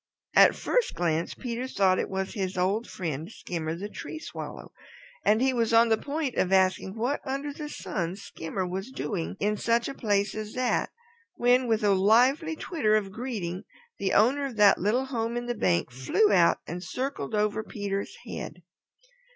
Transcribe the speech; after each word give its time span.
At 0.33 0.55
first 0.55 0.95
glance 0.95 1.35
Peter 1.35 1.67
thought 1.67 1.99
it 1.99 2.09
was 2.09 2.33
his 2.33 2.57
old 2.57 2.87
friend, 2.89 3.31
Skimmer 3.31 3.75
the 3.75 3.87
Tree 3.87 4.17
Swallow, 4.17 4.71
and 5.23 5.43
he 5.43 5.53
was 5.53 5.69
just 5.69 5.79
on 5.79 5.89
the 5.89 5.97
point 5.99 6.33
of 6.37 6.51
asking 6.51 6.95
what 6.95 7.19
under 7.23 7.53
the 7.53 7.69
sun 7.69 8.15
Skimmer 8.15 8.65
was 8.67 8.89
doing 8.89 9.37
in 9.39 9.57
such 9.57 9.87
a 9.87 9.93
place 9.93 10.33
as 10.33 10.53
that, 10.55 10.89
when 11.35 11.67
with 11.67 11.83
a 11.83 11.93
lively 11.93 12.55
twitter 12.55 12.95
of 12.95 13.11
greeting 13.11 13.61
the 13.99 14.13
owner 14.13 14.45
of 14.47 14.55
that 14.55 14.79
little 14.79 15.05
hole 15.05 15.37
in 15.37 15.45
the 15.45 15.53
bank 15.53 15.91
flew 15.91 16.31
out 16.31 16.57
and 16.65 16.83
circled 16.83 17.35
over 17.35 17.61
Peter's 17.61 18.15
head. 18.25 18.63